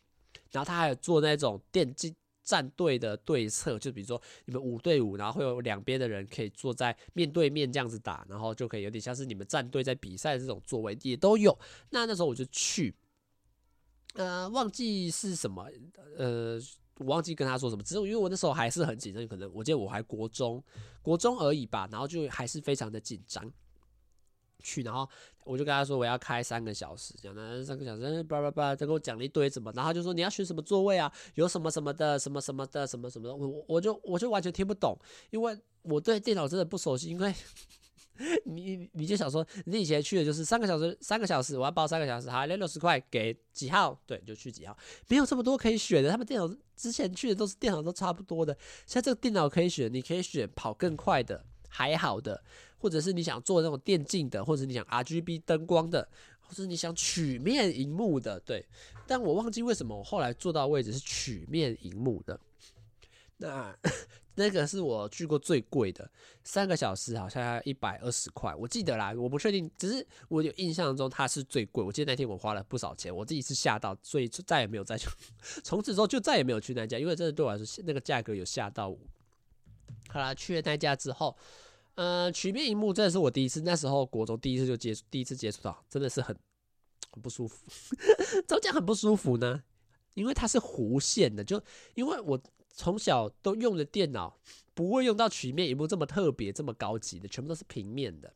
[0.51, 11.57] 然后他还有做那种电竞战队的对策，就比如说你们五对五，然后会有两边的人可以坐在面对面这样子打，然后就可以有点像是你们战队在比赛这种座位也都有。
[11.89, 12.93] 那那时候我就去，
[14.13, 15.67] 呃，忘记是什么，
[16.15, 16.61] 呃。
[16.99, 20.63] 我忘记跟他说什么，只是因为我那时候还是很紧张，可能我记得我还国中，
[21.01, 23.51] 国中而已吧，然后就还是非常的紧张。
[24.61, 25.07] 去，然后
[25.45, 34.97] 我就跟他说我要开三个小时，讲了三个小时，叭叭叭，他跟我讲了一堆什么，然后就说你要选什么座位啊，有什么什么的，什么什么的，什么什么的，我我就我就完全听不懂，
[35.29, 37.33] 因为我对电脑真的不熟悉，因为。
[38.45, 43.97] 你你就想说，你以前去的就是三个小时，三个小时，我要包三个小时，好，六六十块给几号？
[44.05, 44.77] 对，就去几号，
[45.07, 46.09] 没有这么多可以选的。
[46.11, 48.53] 他们电脑之前去的都是电脑都差不多的，
[48.85, 52.43] 现在这个电脑可以选，你可以选跑更快的，还好的，
[52.77, 56.07] 或者是你想做那种电竞的，或者你想 RGB 灯光的，
[56.41, 58.65] 或者你想曲面荧幕的，对。
[59.07, 62.39] 但我忘记为什么我后来坐到位置是曲面荧幕的，
[63.39, 63.75] 那。
[64.35, 66.09] 那个是我去过最贵的，
[66.45, 71.83] 三个小时好像要一百二十块，我记得啦，我不确定，只是我有印象中它是最贵。
[71.83, 75.09] 我记得那天我花了不少钱，我自己是吓到，所以就再也没有再去。
[75.61, 78.97] 从此之后就再也没有去那家，因为真的对我来说那个价格有吓到我。
[80.07, 81.35] 好啦，去了那家之后，
[81.95, 86.33] 呃，曲面荧幕真的是我第一次，那时候国中第一次就接触，第一次接触到，真的是很
[87.11, 87.65] 很不舒服。
[88.47, 89.61] 怎么讲很不舒服呢？
[90.13, 91.61] 因为它是弧线的，就
[91.95, 92.41] 因为我。
[92.79, 94.39] 从小都用的电脑，
[94.73, 98.33] 不会用到曲面萤幕这么特别、这么高级的，全部都是平面的。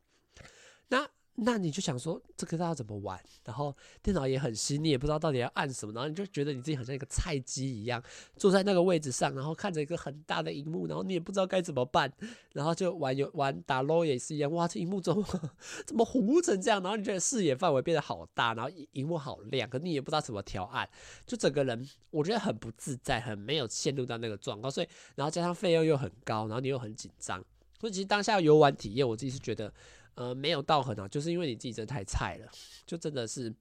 [0.88, 1.08] 那。
[1.36, 3.20] 那你就想说这个要怎么玩？
[3.44, 8.00] 然后电脑也很新，你也不知道到底要按什么，然后你就觉得你自己好像一个菜鸡一样，
[8.36, 12.12] 坐在那个位置上，然后看着一个很大的荧幕，然后你也不知道该怎么办，
[12.52, 15.26] 然后就玩游玩打 LO 也是一样，哇，这荧幕怎么
[15.84, 16.80] 怎么糊成这样？
[16.80, 20.88] 然后你觉得视野范围变得好大，然后荧幕好亮，可你也不知道怎么调暗，
[21.26, 27.44] 就整个人我觉得很不自在，很没有陷入到那个状况，所以然后加上费用又很高，然后你又很紧张，
[27.80, 29.72] 所以其实当下游玩体验，我自己是觉得。
[30.14, 32.50] 呃，没有到很好，就是因为你自己真的太菜了，
[32.86, 33.54] 就真的是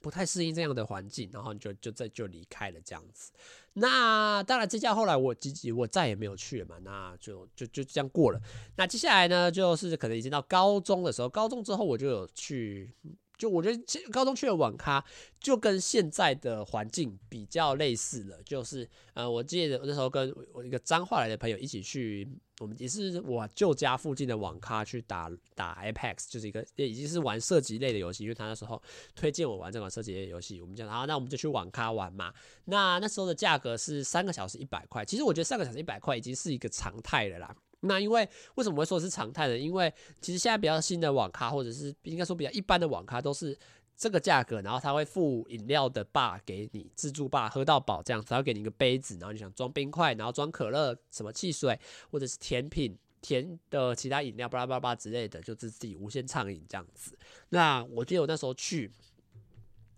[0.00, 3.32] 不太适应这样的环境，然后你就就再就离开了这样子。
[3.74, 8.40] 那当然，这家后来我自己我再也没有去了嘛，那就就就这样过了。
[8.76, 12.94] 那接下来呢，就是可能已经到高中的时候，高中之后我就有去。
[13.36, 15.04] 就我觉得高中去的网咖
[15.40, 22.28] 就跟现在的环境比较类似了，就是呃，我记得那时候跟我一个彰化来的朋友一起去，
[22.60, 28.80] 我们也是我旧家附近的网咖去打打 Apex，就是一个也已经是玩射击类的游戏，因为他那时候
[29.14, 32.32] 推荐我玩这款射击类游戏，我们讲好，那我们就去网咖玩嘛。
[32.66, 37.56] 那那时候的价格是三个小时一百块，其实我觉得三个小时一百块已经是一个常态了啦。
[37.80, 39.58] 那因为为什么会说是常态呢？
[39.58, 43.58] 因为其实现在比较新的网咖，或者是应该说比较一般的网咖，都是
[43.96, 51.78] 这个价格，然后他会付饮料的吧给你，自助吧喝到饱这样子，他会给你一个杯子，然后你想装冰块，然后装可乐、什么汽水
[52.10, 57.16] 或者是甜品、甜的其他饮料，巴拉巴拉之类的，就自己无限畅饮这样子。
[57.50, 58.90] 那我记得我那时候去。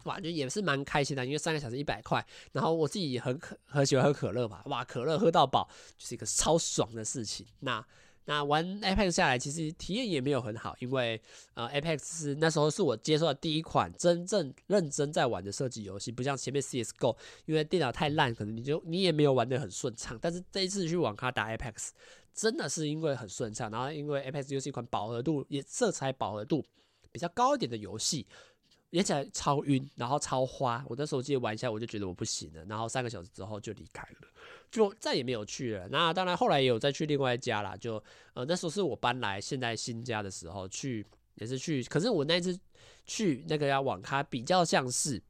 [0.04, 7.44] 哇，就也是蛮开心的，因为三个小时一百块，然后我自己也很可很喜欢喝可乐嘛，哇，可乐喝到饱就是一个超爽的事情。
[7.59, 7.85] 那
[8.27, 11.21] 那玩 Apex 下来，其实体验也没有很好，因为
[11.55, 20.19] 呃 Apex 是那时候是我接触的第一款真正认真在玩的射击游戏，不像前面 CSGO，因为电脑太烂，可能你就你也没有玩得很顺畅。
[20.21, 21.91] 但是这一次去网咖打 Apex，
[22.35, 26.65] 真的是因为很顺畅，然后因为 Apex 又是一款饱和度也色彩饱和度
[27.12, 28.27] 比较高一点的游戏。
[28.90, 30.85] 演起来超晕，然后超花。
[30.88, 34.29] 我那时候记得玩一下，我就觉得我不行了，然后三个小时之后就离开了，
[34.70, 35.88] 就再也没有去了。
[35.88, 38.03] 那当然后来也有再去另外一家啦，就
[38.35, 41.83] 呃那时候是我搬来现在新家的时候去，也是去。
[41.85, 42.59] 可是我那次
[43.05, 45.20] 去那个家网咖比较像是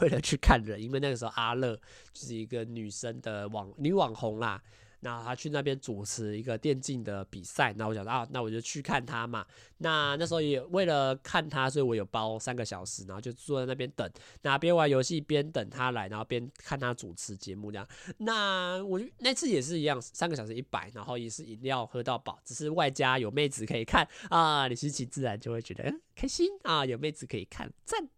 [0.00, 1.76] 为了去看人，因为那个时候阿乐
[2.12, 4.62] 就是一个女生的网女网红啦。
[5.00, 9.46] 那他去那边主持一个电竞的比赛，那我想啊，那我就去看他嘛。
[9.78, 14.10] 那那时候也为了看他，所以我有包三个小时，然后就坐在那边等，
[14.42, 17.86] 那边玩游戏边等他来，然后边看他主持节目这样。
[18.18, 28.08] 那我就那次也是一样，三个小时一百，然后也是饮料喝到饱，只是外加有妹子可以看啊，你心情自然就会觉得开心啊，有妹子可以看赞。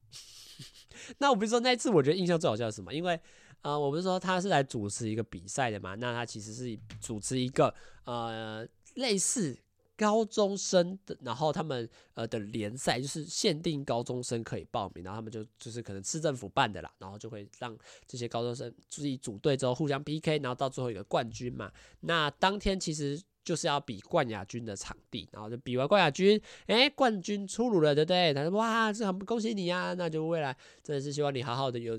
[1.18, 2.92] 那我不是说那一次我觉得印象最好笑是什么？
[2.92, 3.20] 因为
[3.60, 5.94] 啊、呃，我不是说他是来主持一个比赛的嘛？
[5.96, 9.58] 那他其实是主持一个呃类似
[9.96, 21.72] 高中生的，然后他们呃的联赛，就是限定高中生可以报名，然后他们就就是可能市政府办的啦，然后就会让这些高中生自己组队之后互相 PK，然后到最后一个冠军嘛。
[22.00, 28.32] 那当天其实就是要比冠亚军的场地，然后就比完冠亚军，哎、冠军出炉了，对不对？
[28.32, 29.94] 他说哇，这很恭喜你啊！
[29.94, 31.98] 那就未来真的是希望你好好的有。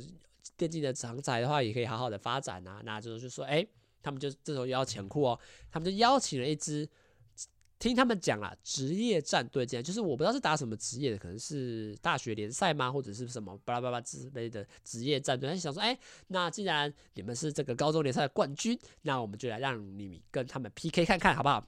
[0.59, 2.81] 电竞的长才的话，也可以好好的发展啊。
[2.83, 3.65] 那就是说，哎、
[4.03, 5.39] 他们就这时候要钱库哦，
[5.71, 6.87] 他们就邀请了一支，
[7.79, 15.49] 听他们讲啊，职业战队这样，就是我不知道是打什么职业的，可能是大学联赛吗，或者是什么巴拉巴拉之类的职业战队。
[15.49, 21.65] 他想说，哎、那既然你们是这个高中联赛的冠军，那我们就来让你们跟他们 PK 看看，好不好？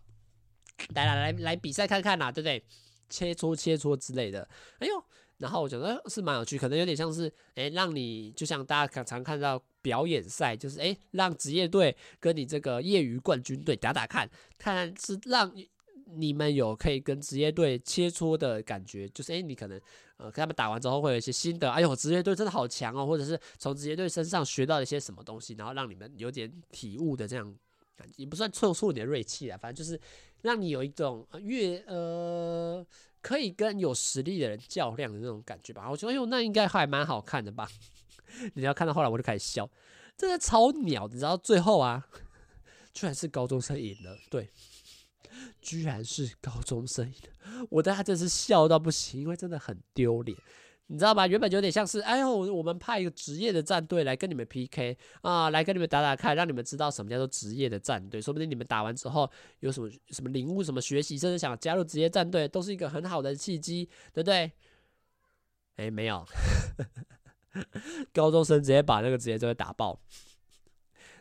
[0.93, 2.61] 来来来来比赛看看呐，对不对？
[3.09, 4.45] 切磋切磋之类的。
[4.79, 4.93] 哎呦。
[5.41, 15.51] 然后我觉得是蛮有趣，可能有点像是，哎，让你就像大家常看到表演赛，就是哎，让职业队跟你这个业余冠军队打打看，看是让
[16.13, 19.81] 你们有可以跟职业队切磋的感觉，就是哎，你可能
[20.17, 27.51] 呃跟他们打完之后会有一些心得，哎呦，职业队真的好强哦，或者是从职业队身上学到一些什么东西，然后让你们有点体悟的这样
[27.97, 29.99] 感觉，也不算挫挫你的锐气啊，反正就是
[30.43, 32.85] 让你有一种越呃。
[33.21, 37.69] 可以跟有实力的人较量的那种感觉吧，我觉得，哎呦，那应该还蛮好看的吧？
[38.55, 39.69] 你要看到后来，我就开始笑，
[40.17, 42.07] 真的超鸟，你知道最后啊，
[42.93, 44.49] 居然是高中生赢了，对，
[45.61, 50.37] 居然是高中生赢了，我大家真是笑到不行，因为真的很丢脸。
[50.91, 51.25] 你知道吗？
[51.25, 58.21] 原本就有点像是，哎呦，我们派一个职业的战队来跟你们 PK 啊，来跟你们打打看，让你们知道什么叫做职业的战队。
[58.21, 64.51] 说不定你们打完之后有什么什么领悟、什么学习，甚至想加入职业战队，都是一个很好的契机，对不对？
[65.77, 66.25] 哎，没有，
[68.11, 69.97] 高中生直接把那个职业战队打爆。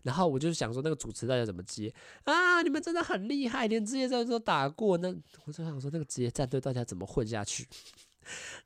[0.02, 2.60] 然后我就想说，那个主持大家怎么接啊？
[2.62, 7.68] 你们真的很厉害，连职业战队都打过，那我就想说，那个职业战队大家怎么混下去？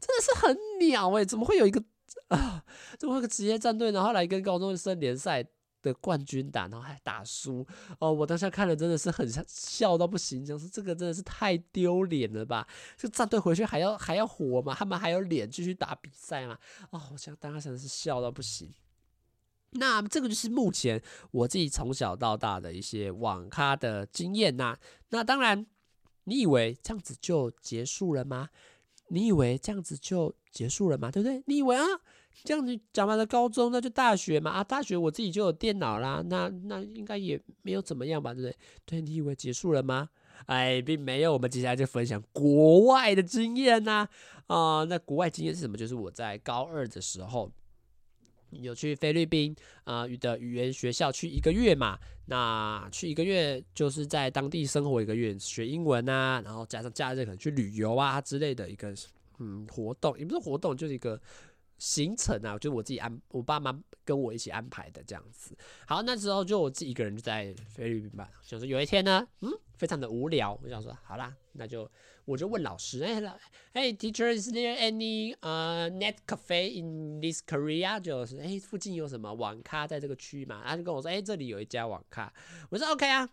[0.00, 1.82] 真的是很鸟诶、怎么会有一个
[2.28, 2.64] 啊？
[2.98, 5.44] 怎么会有个职业战队，然后来跟高中生联赛
[5.82, 7.66] 的冠军打，然后还打输？
[7.98, 12.66] 哦，我当时看了真的是很笑到不行，就是这个真的是太丢脸了吧？
[12.96, 14.74] 这战队回去还要还要活吗？
[14.78, 16.56] 他们还有脸继续打比赛吗？
[16.90, 18.72] 哦，我想当时真的是笑到不行。
[19.76, 24.78] 那这个就是目前我自己从小到大的一些网咖的经验呐、
[25.10, 25.66] 那当然，
[26.24, 28.50] 你以为这样子就结束了吗？
[29.08, 31.10] 你以为这样子就结束了吗？
[31.10, 31.42] 对不对？
[31.46, 31.84] 你以为啊，
[32.42, 34.50] 这样子讲完了高中，那就大学嘛？
[34.50, 38.32] 啊，大学我自己就有电脑啦，那那应该也没有怎么样吧？
[38.32, 38.56] 对不对？
[38.84, 40.08] 对，你以为结束了吗？
[40.46, 41.32] 哎，并没有。
[41.32, 44.08] 我们接下来就分享国外的经验呐。
[44.46, 45.76] 啊、那国外经验是什么？
[45.76, 47.50] 就是我在高二的时候
[48.62, 51.98] 有去菲律宾啊语的语言学校去一个月嘛。
[52.26, 58.94] 那去一个月就是在当地生活一个月，学英文啊，然后加上假日可能去旅游啊之类的一个
[59.40, 61.20] 嗯活动，也不是活动，就是一个
[61.76, 65.54] 行程啊，就是我自己安，我爸妈跟我一起安排的这样子。
[65.86, 71.90] 好，那时候就我自己一个人就在菲律宾吧，就是有一天呢，嗯，非常的无聊，我想说，好啦，那就。
[72.26, 73.36] 我就问老师，哎，老，
[73.74, 78.00] 哎，teacher，is there any 呃、uh, net cafe in this Korea？
[78.00, 80.62] 就是，哎，附近有什么网咖在这个区域嘛？
[80.66, 82.32] 他就跟我说，哎，这里有一家网咖。
[82.70, 83.28] 我说 OK 啊，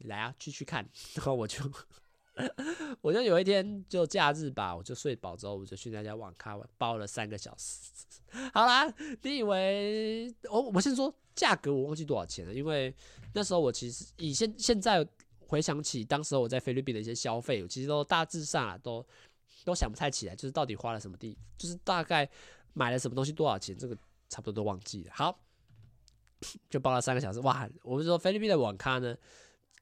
[0.00, 0.86] 来啊，去去看。
[1.16, 1.58] 然后我就，
[3.00, 7.80] 我就有一天就假日吧，我就睡饱之后，我就去那家网咖玩，包了三个小时。
[8.52, 8.92] 好啦，
[9.22, 12.94] 你以为我我先说价格，我忘记多少钱了，因为
[13.32, 15.08] 那时候我其实以现现在。
[15.46, 19.04] 回想起当时我在菲律宾的一些消费，其实都大致上啊，都
[19.64, 22.28] 都想不太起来，就是到底花了什么地，就是大概
[22.72, 23.96] 买了什么东西多少钱，这个
[24.28, 25.12] 差不多都忘记了。
[25.14, 25.38] 好，
[26.68, 27.68] 就包了三个小时，哇！
[27.82, 29.16] 我们说菲律宾的网咖呢，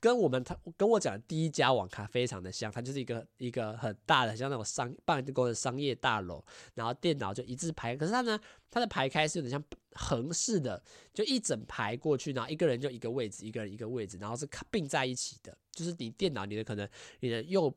[0.03, 6.45] 跟我们他跟我讲的第一家网咖非常的像，它就是一个一个很大的像那种商办公的商业大楼，
[6.75, 8.37] 然后电脑就一字排，可是它呢，
[8.69, 10.83] 它的排开是有点像横式的，
[11.15, 16.89] 就一整排过去，然后一个人就一个位置，一个人一个位置，然后是并在一起的，就是你电脑你的可能
[17.21, 17.73] 你的右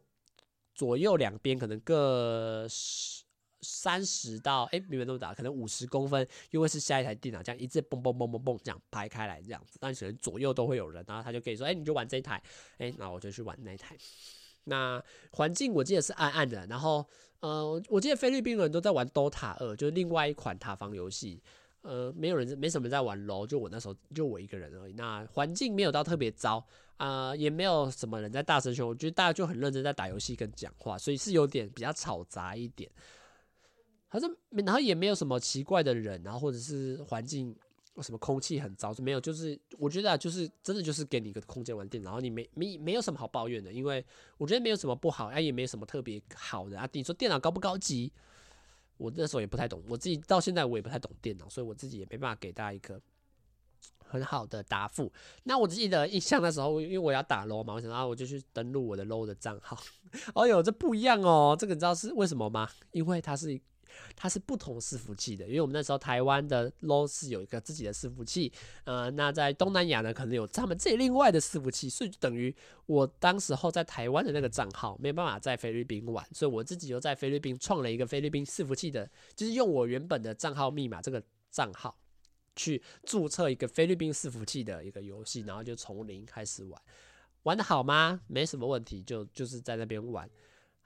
[0.74, 3.25] 左右两边可能各十。
[3.66, 12.42] 三十到哎，没有那么大，可能五十公分，因为是下一台电脑，这样一直蹦蹦蹦蹦蹦这样排开来，这样子，但可能左右都会有人，然后他就可以说，哎，你就玩这一台，
[12.78, 13.98] 哎，那我就去玩那一台。
[14.66, 17.06] 那环境我记得是暗暗的，然后
[17.40, 21.40] 呃，我记得菲律宾人都在玩 DOTA 二，就是另外一款塔防游戏，
[21.82, 24.94] 呃，没有人没什么在玩楼就我那时候就我一个人而已。
[24.94, 26.66] 那环境没有到特别糟
[26.98, 32.90] 啊，也没有什么人在大声说，我觉得大家就很认真在打游戏跟讲话，所以是有点比较吵杂一点。
[34.16, 37.54] 反正，然后也没有什么奇怪的人，然后或者是环境
[38.02, 39.20] 什么空气很糟，就没有。
[39.20, 44.06] 就是我觉得啊，就是真的就是给你一个空间玩电脑，然后你没没没有什么好抱怨的，因为
[44.38, 46.88] 我觉得没有什么不好，啊也没有什么特别好的啊。
[46.94, 48.14] 你说电脑高不高级？
[48.98, 53.02] 我那时候也不太懂，我自己到现在我也不太懂电脑，所以我自己也没办法给大家一个
[53.98, 55.12] 很好的答复。
[55.44, 59.78] 那我记得印象的时候，因为我要打 LOL 嘛，我想然后我就去登录我的 LOL 的账号。
[60.36, 62.70] 哎呦，这不一样哦，这个你知道是为什么吗？
[62.92, 63.60] 因为它是。
[64.16, 68.52] 它是不同伺服器的，因为我们那时候台湾的 LOL 是有一个自己的伺服器，
[68.84, 72.56] 呃，那在东南亚呢，可能有他们自己另外的伺服器，所以就等于
[72.86, 81.22] 我当时候在台湾的那个账号没有办法在菲律宾玩，所以我自己又在菲律宾创了一个菲律宾伺服器的，就是用我原本的账号密码这个
[81.52, 81.98] 账号
[82.56, 86.82] 去注册一个菲律宾伺服器的一个游戏，然后就从零开始玩，
[87.44, 88.22] 玩得好吗？
[88.28, 90.30] 没什么问题，就就是在那边玩。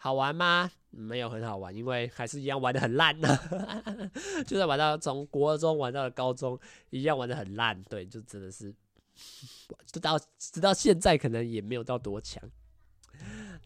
[0.01, 0.71] 好玩吗？
[0.91, 3.27] 没有很好玩，因为还是一样玩得很烂呢。
[4.47, 6.57] 就算玩到从国中玩到了高中，
[6.89, 7.83] 一样玩得很烂。
[7.83, 8.73] 对，就真的是，
[9.85, 12.41] 直到直到现在可能也没有到多强。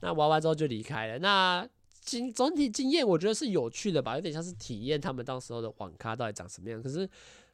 [0.02, 1.20] 那玩完之后就离开了。
[1.20, 1.70] 那
[2.02, 6.82] 经总体经验，我觉得是有趣的吧，有点像是体验他们当时候的网咖到底长什么样。
[6.82, 7.08] 可是。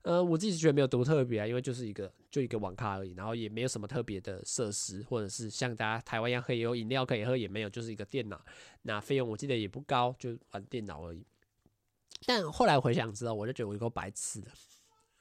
[0.03, 8.43] 呃，我自己觉得没有多特别啊，因为就是一个就一个网咖而已，然后也没有什么特别的设施，或者是像大家台湾一样可以有饮料可以喝，也没有，就是一个电脑。
[8.83, 11.25] 那费用我记得也不高，就玩电脑而已。
[12.25, 14.47] 但后来回想之后，我就觉得我有够白痴了。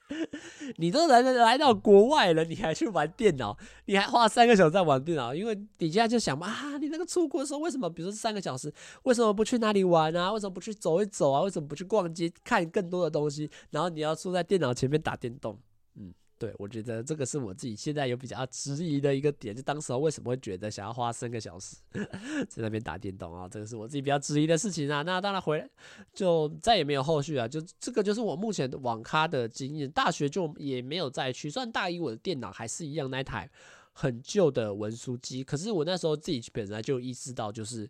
[0.77, 3.57] 你都来来到国外了，你还去玩电脑？
[3.85, 5.33] 你还花三个小时在玩电脑？
[5.33, 7.89] 因为底下就想嘛啊，你那个出国的时候为什么？
[7.89, 10.33] 比如说三个小时，为什么不去哪里玩啊？
[10.33, 11.41] 为什么不去走一走啊？
[11.41, 13.49] 为什么不去逛街看更多的东西？
[13.69, 15.59] 然后你要坐在电脑前面打电动，
[15.95, 16.13] 嗯。
[16.39, 21.75] 对，我觉得这个是我自己现在有比较质疑的一个点，就当时候为什么会觉得想要花三个小时
[22.47, 23.45] 在那边打电动啊？
[23.47, 25.01] 这个是我自己比较质疑的事情啊。
[25.01, 25.69] 那当然回来
[26.13, 29.91] 就再也没有后续啊，就这个就是我目前网咖的经验。
[29.91, 33.49] 大学就也没有再去，虽然大一我的电脑还是一样那台
[33.91, 37.89] 很旧的文书机，可是我那时候自己本来就意识到就是。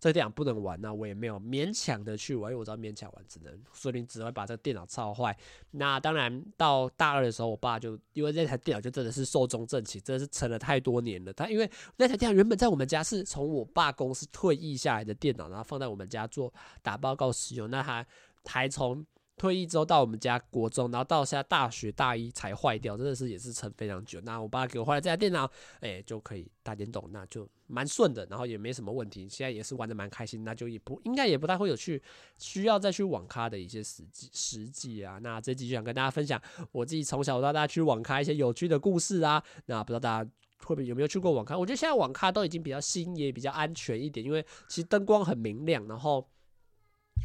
[0.00, 5.36] 这个电脑不能玩，那我也没有勉强的去玩，因为我知道勉强玩只能说你只会把这个电脑操坏。
[5.72, 11.32] 那当然到大二的时候，我爸就因为那台电脑就真的是寿终正寝，真的是撑了太多年了。
[11.32, 18.04] 他因为那台电脑原本在我们家是从我爸公司退役下来的电脑，然后放在我们家做打报告使用，那他
[18.46, 19.06] 还从。
[19.40, 24.20] 退役之后到我们家国中，然后到现在大学大一才坏掉，真的是也是撑非常久。
[24.20, 29.26] 那我爸给我换了这台电脑，哎、就可以打电动，那就蛮顺的，然后也没什么问题。
[29.26, 32.02] 现在也是玩得蛮开心，那就也不应该也不太会有去
[32.36, 35.18] 需要再去网咖的一些实际实际啊。
[35.22, 36.38] 那这集就想跟大家分享
[36.70, 39.42] 我自己从小到大去网咖一些有趣的故事啊。
[39.64, 41.56] 那不知道大家会不会有没有去过网咖？
[41.56, 46.28] 我觉得现在网咖都已经比较新，也比较安全一点，因为其实灯光很明亮，然后。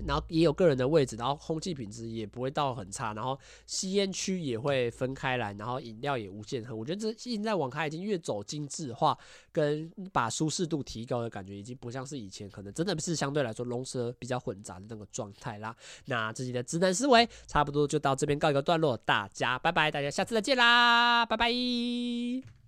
[0.06, 6.76] 然后也有个人的位置，然后空气品质也不会到很差，然后吸烟区也会分开来，然后饮料也无限喝。
[6.76, 9.18] 我觉得这现在网咖已经越走精致化，
[9.52, 15.76] 跟把舒适度提高的感觉，已经不像是以前可能真的是相对来说龙蛇比较混杂的那个状态啦。
[16.06, 22.64] 那自己的直男思维差不多就到这边告一个段落，大家拜拜，大家下次再见啦，拜拜。